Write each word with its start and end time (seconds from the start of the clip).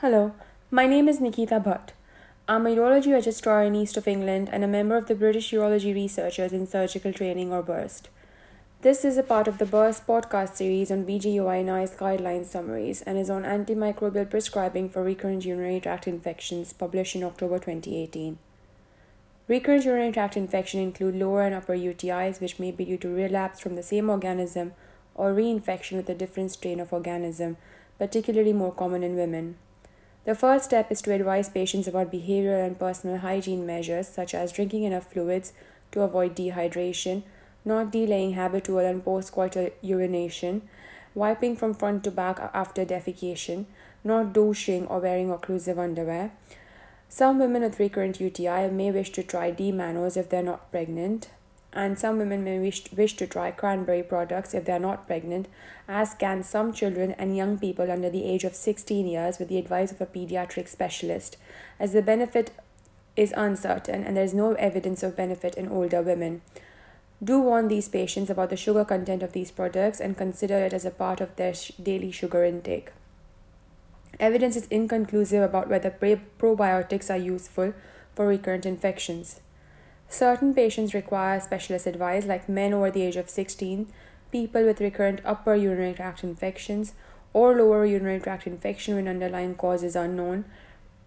Hello, 0.00 0.32
my 0.70 0.86
name 0.86 1.10
is 1.10 1.20
Nikita 1.20 1.60
Bhatt. 1.60 1.90
I'm 2.48 2.66
a 2.66 2.70
urology 2.70 3.12
registrar 3.12 3.64
in 3.64 3.74
East 3.74 3.98
of 3.98 4.08
England 4.08 4.48
and 4.50 4.64
a 4.64 4.66
member 4.66 4.96
of 4.96 5.08
the 5.08 5.14
British 5.14 5.50
Urology 5.50 5.94
Researchers 5.94 6.54
in 6.54 6.66
Surgical 6.66 7.12
Training 7.12 7.52
or 7.52 7.62
BURST. 7.62 8.08
This 8.80 9.04
is 9.04 9.18
a 9.18 9.22
part 9.22 9.46
of 9.46 9.58
the 9.58 9.66
BURST 9.66 10.06
podcast 10.06 10.56
series 10.56 10.90
on 10.90 11.04
BJUI 11.04 11.62
NICE 11.62 11.94
guideline 11.96 12.46
summaries 12.46 13.02
and 13.02 13.18
is 13.18 13.28
on 13.28 13.42
antimicrobial 13.42 14.30
prescribing 14.30 14.88
for 14.88 15.04
recurrent 15.04 15.44
urinary 15.44 15.80
tract 15.80 16.08
infections 16.08 16.72
published 16.72 17.14
in 17.14 17.22
October 17.22 17.58
2018. 17.58 18.38
Recurrent 19.48 19.84
urinary 19.84 20.12
tract 20.12 20.34
infection 20.34 20.80
include 20.80 21.14
lower 21.14 21.42
and 21.42 21.54
upper 21.54 21.76
UTIs 21.76 22.40
which 22.40 22.58
may 22.58 22.70
be 22.70 22.86
due 22.86 22.96
to 22.96 23.14
relapse 23.14 23.60
from 23.60 23.76
the 23.76 23.82
same 23.82 24.08
organism 24.08 24.72
or 25.14 25.34
reinfection 25.34 25.98
with 25.98 26.08
a 26.08 26.14
different 26.14 26.52
strain 26.52 26.80
of 26.80 26.90
organism, 26.90 27.58
particularly 27.98 28.54
more 28.54 28.72
common 28.72 29.02
in 29.02 29.14
women. 29.14 29.56
The 30.24 30.34
first 30.34 30.66
step 30.66 30.92
is 30.92 31.00
to 31.02 31.12
advise 31.12 31.48
patients 31.48 31.88
about 31.88 32.12
behavioral 32.12 32.64
and 32.66 32.78
personal 32.78 33.18
hygiene 33.18 33.64
measures 33.64 34.06
such 34.06 34.34
as 34.34 34.52
drinking 34.52 34.84
enough 34.84 35.10
fluids 35.10 35.54
to 35.92 36.02
avoid 36.02 36.36
dehydration, 36.36 37.22
not 37.64 37.90
delaying 37.90 38.34
habitual 38.34 38.80
and 38.80 39.04
postcoital 39.04 39.72
urination, 39.80 40.68
wiping 41.14 41.56
from 41.56 41.74
front 41.74 42.04
to 42.04 42.10
back 42.10 42.38
after 42.52 42.84
defecation, 42.84 43.64
not 44.04 44.32
douching 44.32 44.86
or 44.86 45.00
wearing 45.00 45.28
occlusive 45.28 45.78
underwear. 45.78 46.32
Some 47.08 47.38
women 47.38 47.62
with 47.62 47.80
recurrent 47.80 48.20
UTI 48.20 48.68
may 48.70 48.92
wish 48.92 49.10
to 49.12 49.22
try 49.22 49.50
D-mannose 49.50 50.16
if 50.16 50.28
they're 50.28 50.42
not 50.42 50.70
pregnant, 50.70 51.28
and 51.72 51.98
some 51.98 52.18
women 52.18 52.42
may 52.42 52.58
wish, 52.58 52.90
wish 52.92 53.14
to 53.14 53.26
try 53.26 53.50
cranberry 53.50 54.02
products 54.02 54.54
if 54.54 54.64
they 54.64 54.72
are 54.72 54.78
not 54.78 55.06
pregnant, 55.06 55.46
as 55.86 56.14
can 56.14 56.42
some 56.42 56.72
children 56.72 57.12
and 57.12 57.36
young 57.36 57.58
people 57.58 57.90
under 57.90 58.10
the 58.10 58.24
age 58.24 58.44
of 58.44 58.54
16 58.54 59.06
years 59.06 59.38
with 59.38 59.48
the 59.48 59.58
advice 59.58 59.92
of 59.92 60.00
a 60.00 60.06
pediatric 60.06 60.68
specialist, 60.68 61.36
as 61.78 61.92
the 61.92 62.02
benefit 62.02 62.50
is 63.16 63.34
uncertain 63.36 64.02
and 64.02 64.16
there 64.16 64.24
is 64.24 64.34
no 64.34 64.52
evidence 64.54 65.02
of 65.02 65.16
benefit 65.16 65.54
in 65.54 65.68
older 65.68 66.02
women. 66.02 66.42
Do 67.22 67.38
warn 67.38 67.68
these 67.68 67.88
patients 67.88 68.30
about 68.30 68.50
the 68.50 68.56
sugar 68.56 68.84
content 68.84 69.22
of 69.22 69.32
these 69.32 69.50
products 69.50 70.00
and 70.00 70.16
consider 70.16 70.56
it 70.58 70.72
as 70.72 70.86
a 70.86 70.90
part 70.90 71.20
of 71.20 71.36
their 71.36 71.52
sh- 71.52 71.72
daily 71.80 72.10
sugar 72.10 72.44
intake. 72.44 72.92
Evidence 74.18 74.56
is 74.56 74.66
inconclusive 74.68 75.42
about 75.42 75.68
whether 75.68 75.90
pre- 75.90 76.20
probiotics 76.38 77.10
are 77.10 77.18
useful 77.18 77.74
for 78.14 78.26
recurrent 78.26 78.64
infections. 78.64 79.40
Certain 80.10 80.52
patients 80.52 80.92
require 80.92 81.38
specialist 81.38 81.86
advice, 81.86 82.26
like 82.26 82.48
men 82.48 82.74
over 82.74 82.90
the 82.90 83.02
age 83.02 83.14
of 83.14 83.30
16, 83.30 83.86
people 84.32 84.64
with 84.64 84.80
recurrent 84.80 85.20
upper 85.24 85.54
urinary 85.54 85.94
tract 85.94 86.24
infections, 86.24 86.94
or 87.32 87.54
lower 87.54 87.86
urinary 87.86 88.18
tract 88.18 88.44
infection 88.44 88.96
when 88.96 89.06
underlying 89.06 89.54
cause 89.54 89.84
is 89.84 89.94
unknown, 89.94 90.44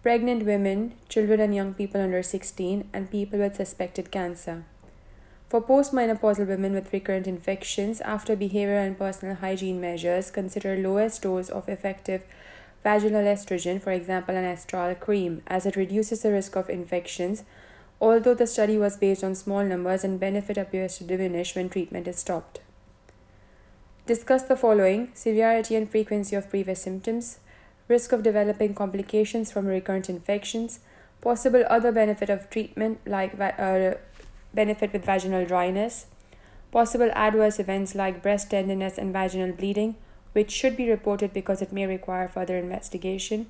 pregnant 0.02 0.46
women, 0.46 0.94
children 1.10 1.38
and 1.38 1.54
young 1.54 1.74
people 1.74 2.00
under 2.00 2.22
16, 2.22 2.88
and 2.94 3.10
people 3.10 3.38
with 3.38 3.56
suspected 3.56 4.10
cancer. 4.10 4.64
For 5.50 5.60
postmenopausal 5.60 6.48
women 6.48 6.72
with 6.72 6.90
recurrent 6.90 7.26
infections, 7.26 8.00
after 8.00 8.34
behavioral 8.34 8.86
and 8.86 8.98
personal 8.98 9.36
hygiene 9.36 9.82
measures, 9.82 10.30
consider 10.30 10.78
lowest 10.78 11.20
dose 11.20 11.50
of 11.50 11.68
effective 11.68 12.24
vaginal 12.82 13.24
estrogen, 13.24 13.82
for 13.82 13.92
example, 13.92 14.34
an 14.34 14.44
estriol 14.44 14.98
cream, 14.98 15.42
as 15.46 15.66
it 15.66 15.76
reduces 15.76 16.22
the 16.22 16.32
risk 16.32 16.56
of 16.56 16.70
infections 16.70 17.44
although 18.04 18.34
the 18.34 18.46
study 18.46 18.76
was 18.76 18.98
based 18.98 19.24
on 19.24 19.34
small 19.34 19.64
numbers 19.64 20.04
and 20.04 20.20
benefit 20.20 20.58
appears 20.58 20.98
to 20.98 21.04
diminish 21.04 21.56
when 21.56 21.70
treatment 21.70 22.06
is 22.06 22.18
stopped. 22.18 22.60
Discuss 24.04 24.42
the 24.42 24.56
following. 24.56 25.10
Severity 25.14 25.74
and 25.74 25.90
frequency 25.90 26.36
of 26.36 26.50
previous 26.50 26.82
symptoms, 26.82 27.38
risk 27.88 28.12
of 28.12 28.22
developing 28.22 28.74
complications 28.74 29.50
from 29.50 29.64
recurrent 29.66 30.10
infections, 30.10 30.80
possible 31.22 31.64
other 31.70 31.90
benefit 31.90 32.28
of 32.28 32.50
treatment 32.50 32.98
like 33.06 33.40
uh, 33.40 33.94
benefit 34.52 34.92
with 34.92 35.06
vaginal 35.06 35.46
dryness, 35.46 36.04
possible 36.70 37.10
adverse 37.14 37.58
events 37.58 37.94
like 37.94 38.22
breast 38.22 38.50
tenderness 38.50 38.98
and 38.98 39.14
vaginal 39.14 39.52
bleeding, 39.52 39.96
which 40.34 40.50
should 40.50 40.76
be 40.76 40.90
reported 40.90 41.32
because 41.32 41.62
it 41.62 41.72
may 41.72 41.86
require 41.86 42.28
further 42.28 42.58
investigation 42.58 43.46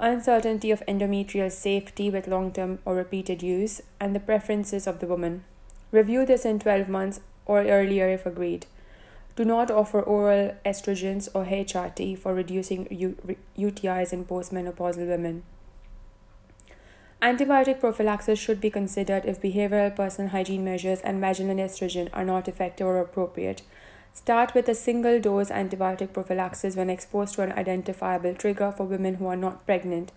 uncertainty 0.00 0.70
of 0.70 0.82
endometrial 0.88 1.52
safety 1.52 2.10
with 2.10 2.26
long 2.26 2.52
term 2.52 2.78
or 2.84 2.94
repeated 2.94 3.42
use, 3.42 3.80
and 4.00 4.14
the 4.14 4.20
preferences 4.20 4.86
of 4.86 4.98
the 4.98 5.06
woman. 5.06 5.44
Review 5.92 6.26
this 6.26 6.44
in 6.44 6.58
12 6.58 6.88
months 6.88 7.20
or 7.46 7.60
earlier 7.60 8.08
if 8.08 8.26
agreed. 8.26 8.66
Do 9.36 9.44
not 9.44 9.70
offer 9.70 10.00
oral 10.00 10.54
estrogens 10.66 11.28
or 11.34 11.44
HRT 11.44 12.18
for 12.18 12.34
reducing 12.34 12.86
UTIs 13.58 14.12
in 14.12 14.24
postmenopausal 14.24 15.06
women. 15.06 15.44
Antibiotic 17.22 17.80
prophylaxis 17.80 18.38
should 18.38 18.60
be 18.60 18.70
considered 18.70 19.24
if 19.26 19.42
behavioral 19.42 19.94
personal 19.94 20.30
hygiene 20.30 20.64
measures 20.64 21.00
and 21.00 21.20
vaginal 21.20 21.56
estrogen 21.56 22.08
are 22.12 22.24
not 22.24 22.48
effective 22.48 22.86
or 22.86 22.98
appropriate 22.98 23.62
Start 24.12 24.54
with 24.54 24.68
a 24.68 24.74
single 24.74 25.20
dose 25.20 25.50
antibiotic 25.50 26.12
prophylaxis 26.12 26.76
when 26.76 26.90
exposed 26.90 27.34
to 27.34 27.42
an 27.42 27.52
identifiable 27.52 28.34
trigger 28.34 28.72
for 28.72 28.84
women 28.84 29.14
who 29.14 29.26
are 29.26 29.36
not 29.36 29.64
pregnant, 29.66 30.10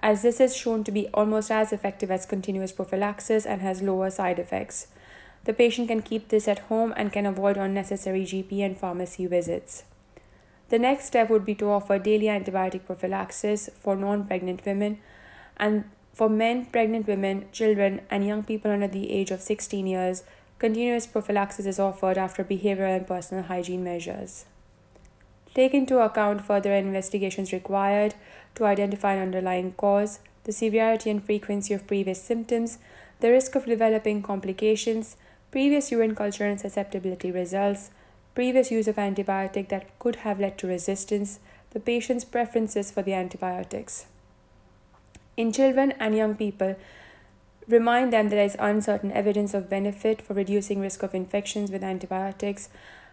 as 0.00 0.22
this 0.22 0.40
is 0.40 0.56
shown 0.56 0.84
to 0.84 0.90
be 0.90 1.08
almost 1.12 1.50
as 1.50 1.72
effective 1.72 2.10
as 2.10 2.24
continuous 2.26 2.72
prophylaxis 2.72 3.44
and 3.44 3.60
has 3.60 3.82
lower 3.82 4.10
side 4.10 4.38
effects. 4.38 4.88
The 5.44 5.52
patient 5.52 5.88
can 5.88 6.02
keep 6.02 6.28
this 6.28 6.48
at 6.48 6.60
home 6.70 6.94
and 6.96 7.12
can 7.12 7.26
avoid 7.26 7.56
unnecessary 7.56 8.22
GP 8.24 8.64
and 8.64 8.76
pharmacy 8.76 9.26
visits. 9.26 9.84
The 10.70 10.78
next 10.78 11.04
step 11.04 11.30
would 11.30 11.44
be 11.44 11.54
to 11.56 11.70
offer 11.70 11.98
daily 11.98 12.26
antibiotic 12.26 12.86
prophylaxis 12.86 13.70
for 13.78 13.94
non 13.94 14.26
pregnant 14.26 14.64
women 14.66 14.98
and 15.56 15.84
for 16.12 16.28
men, 16.28 16.66
pregnant 16.66 17.06
women, 17.06 17.44
children, 17.52 18.00
and 18.10 18.26
young 18.26 18.42
people 18.42 18.70
under 18.70 18.88
the 18.88 19.12
age 19.12 19.30
of 19.30 19.42
16 19.42 19.86
years 19.86 20.24
Continuous 20.58 21.06
prophylaxis 21.06 21.66
is 21.66 21.78
offered 21.78 22.16
after 22.16 22.42
behavioral 22.42 22.96
and 22.96 23.06
personal 23.06 23.44
hygiene 23.44 23.84
measures. 23.84 24.46
Take 25.54 25.74
into 25.74 25.98
account 25.98 26.46
further 26.46 26.74
investigations 26.74 27.52
required 27.52 28.14
to 28.54 28.64
identify 28.64 29.14
an 29.14 29.22
underlying 29.22 29.72
cause, 29.72 30.20
the 30.44 30.52
severity 30.52 31.10
and 31.10 31.22
frequency 31.22 31.74
of 31.74 31.86
previous 31.86 32.22
symptoms, 32.22 32.78
the 33.20 33.30
risk 33.30 33.54
of 33.54 33.66
developing 33.66 34.22
complications, 34.22 35.16
previous 35.50 35.90
urine 35.90 36.14
culture 36.14 36.46
and 36.46 36.58
susceptibility 36.58 37.30
results, 37.30 37.90
previous 38.34 38.70
use 38.70 38.88
of 38.88 38.96
antibiotic 38.96 39.68
that 39.68 39.98
could 39.98 40.16
have 40.16 40.40
led 40.40 40.56
to 40.56 40.66
resistance, 40.66 41.40
the 41.70 41.80
patient's 41.80 42.24
preferences 42.24 42.90
for 42.90 43.02
the 43.02 43.12
antibiotics. 43.12 44.06
In 45.36 45.52
children 45.52 45.92
and 45.98 46.16
young 46.16 46.34
people, 46.34 46.76
Remind 47.68 48.12
them 48.12 48.28
that 48.28 48.36
there 48.36 48.44
is 48.44 48.56
uncertain 48.60 49.10
evidence 49.10 49.52
of 49.52 49.68
benefit 49.68 50.22
for 50.22 50.34
reducing 50.34 50.80
risk 50.80 51.02
of 51.02 51.14
infections 51.14 51.70
with 51.70 51.82
antibiotics 51.82 52.68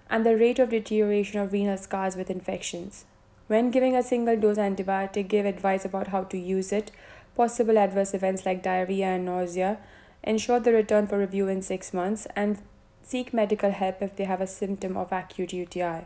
and 0.09 0.23
the 0.23 0.37
rate 0.37 0.59
of 0.59 0.69
deterioration 0.69 1.39
of 1.39 1.51
renal 1.51 1.77
scars 1.77 2.15
with 2.15 2.29
infections. 2.29 3.05
When 3.47 3.71
giving 3.71 3.95
a 3.95 4.03
single 4.03 4.37
dose 4.37 4.57
antibiotic, 4.57 5.27
give 5.27 5.47
advice 5.47 5.85
about 5.85 6.09
how 6.09 6.23
to 6.25 6.37
use 6.37 6.71
it, 6.71 6.91
possible 7.35 7.79
adverse 7.79 8.13
events 8.13 8.45
like 8.45 8.61
diarrhea 8.61 9.07
and 9.07 9.25
nausea, 9.25 9.79
ensure 10.23 10.59
the 10.59 10.71
return 10.71 11.07
for 11.07 11.17
review 11.17 11.47
in 11.47 11.61
6 11.61 11.93
months, 11.93 12.27
and 12.35 12.61
seek 13.01 13.33
medical 13.33 13.71
help 13.71 14.01
if 14.01 14.15
they 14.15 14.25
have 14.25 14.39
a 14.39 14.47
symptom 14.47 14.95
of 14.95 15.11
acute 15.11 15.51
UTI. 15.51 16.05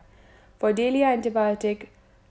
For 0.57 0.72
daily 0.72 1.02
antibiotic, 1.02 1.88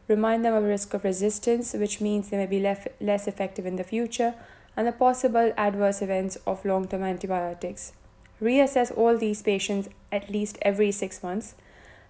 remind 0.08 0.44
them 0.44 0.54
of 0.54 0.64
risk 0.64 0.94
of 0.94 1.04
resistance, 1.04 1.74
which 1.74 2.00
means 2.00 2.30
they 2.30 2.38
may 2.38 2.46
be 2.46 2.60
less 2.60 3.28
effective 3.28 3.66
in 3.66 3.76
the 3.76 3.84
future 3.84 4.34
and 4.76 4.86
the 4.86 4.92
possible 4.92 5.52
adverse 5.56 6.02
events 6.02 6.36
of 6.46 6.64
long 6.64 6.86
term 6.86 7.02
antibiotics. 7.02 7.92
Reassess 8.40 8.96
all 8.96 9.16
these 9.16 9.42
patients 9.42 9.88
at 10.12 10.28
least 10.30 10.58
every 10.62 10.92
six 10.92 11.22
months 11.22 11.54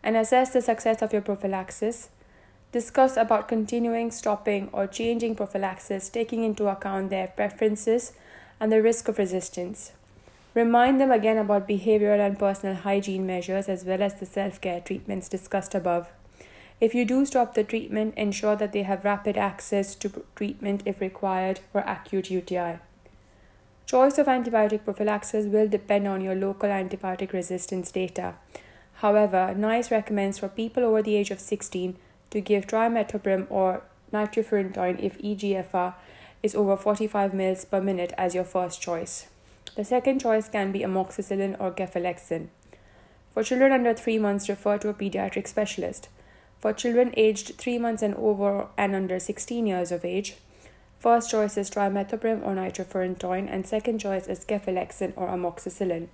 and 0.02 0.16
assess 0.16 0.52
the 0.52 0.60
success 0.60 1.02
of 1.02 1.12
your 1.12 1.22
prophylaxis. 1.22 2.08
Discuss 2.72 3.16
about 3.16 3.48
continuing, 3.48 4.10
stopping, 4.10 4.68
or 4.72 4.86
changing 4.86 5.36
prophylaxis, 5.36 6.08
taking 6.08 6.42
into 6.42 6.66
account 6.66 7.10
their 7.10 7.28
preferences 7.28 8.12
and 8.60 8.72
the 8.72 8.82
risk 8.82 9.08
of 9.08 9.18
resistance. 9.18 9.92
Remind 10.54 11.00
them 11.00 11.10
again 11.10 11.38
about 11.38 11.68
behavioral 11.68 12.18
and 12.18 12.38
personal 12.38 12.76
hygiene 12.76 13.26
measures 13.26 13.68
as 13.68 13.84
well 13.84 14.02
as 14.02 14.14
the 14.14 14.26
self 14.26 14.60
care 14.60 14.80
treatments 14.80 15.28
discussed 15.28 15.74
above. 15.74 16.10
If 16.78 16.94
you 16.94 17.06
do 17.06 17.24
stop 17.24 17.54
the 17.54 17.64
treatment, 17.64 18.14
ensure 18.16 18.54
that 18.56 18.72
they 18.72 18.82
have 18.82 19.04
rapid 19.04 19.38
access 19.38 19.94
to 19.94 20.24
treatment 20.34 20.82
if 20.84 21.00
required 21.00 21.60
for 21.72 21.80
acute 21.80 22.30
UTI. 22.30 22.78
Choice 23.86 24.18
of 24.18 24.26
antibiotic 24.26 24.84
prophylaxis 24.84 25.46
will 25.46 25.68
depend 25.68 26.06
on 26.06 26.20
your 26.20 26.34
local 26.34 26.68
antibiotic 26.68 27.32
resistance 27.32 27.90
data. 27.90 28.34
However, 28.94 29.54
NICE 29.56 29.90
recommends 29.90 30.38
for 30.38 30.48
people 30.48 30.84
over 30.84 31.02
the 31.02 31.16
age 31.16 31.30
of 31.30 31.40
16 31.40 31.96
to 32.30 32.40
give 32.40 32.66
trimethoprim 32.66 33.46
or 33.48 33.82
nitrofurantoin 34.12 34.98
if 35.02 35.16
EGFR 35.18 35.94
is 36.42 36.54
over 36.54 36.76
45 36.76 37.32
ml 37.32 37.70
per 37.70 37.80
minute 37.80 38.12
as 38.18 38.34
your 38.34 38.44
first 38.44 38.82
choice. 38.82 39.28
The 39.76 39.84
second 39.84 40.20
choice 40.20 40.48
can 40.48 40.72
be 40.72 40.80
amoxicillin 40.80 41.58
or 41.60 41.70
cefalexin. 41.70 42.48
For 43.32 43.42
children 43.42 43.72
under 43.72 43.94
3 43.94 44.18
months, 44.18 44.48
refer 44.48 44.78
to 44.78 44.88
a 44.88 44.94
pediatric 44.94 45.46
specialist. 45.46 46.08
For 46.58 46.72
children 46.72 47.12
aged 47.16 47.56
3 47.56 47.78
months 47.78 48.02
and 48.02 48.14
over 48.14 48.68
and 48.76 48.94
under 48.94 49.18
16 49.18 49.66
years 49.66 49.92
of 49.92 50.04
age, 50.04 50.36
first 50.98 51.30
choice 51.30 51.56
is 51.56 51.70
trimethoprim 51.70 52.42
or 52.44 52.54
nitrofurantoin, 52.54 53.48
and 53.50 53.66
second 53.66 53.98
choice 53.98 54.26
is 54.26 54.44
cefalexin 54.44 55.12
or 55.16 55.28
amoxicillin. 55.28 56.08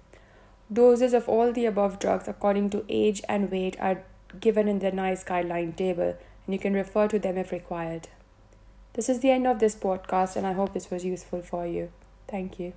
Doses 0.73 1.15
of 1.15 1.29
all 1.29 1.53
the 1.53 1.67
above 1.67 1.99
drugs 1.99 2.29
according 2.29 2.71
to 2.71 2.85
age 2.89 3.23
and 3.29 3.51
weight 3.51 3.77
are 3.81 4.03
given 4.41 4.69
in 4.69 4.79
the 4.81 4.91
NICE 4.91 5.25
guideline 5.25 5.77
table, 5.77 6.17
and 6.47 6.55
you 6.55 6.59
can 6.59 6.75
refer 6.75 7.09
to 7.09 7.19
them 7.19 7.37
if 7.39 7.53
required. 7.53 8.09
This 8.95 9.09
is 9.09 9.21
the 9.21 9.31
end 9.31 9.47
of 9.47 9.59
this 9.59 9.77
podcast, 9.77 10.37
and 10.37 10.47
I 10.47 10.53
hope 10.53 10.73
this 10.73 10.91
was 10.91 11.05
useful 11.05 11.41
for 11.41 11.67
you. 11.67 11.91
Thank 12.29 12.59
you. 12.59 12.73